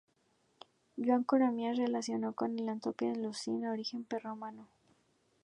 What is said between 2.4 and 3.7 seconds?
el antropónimo "Lucius", de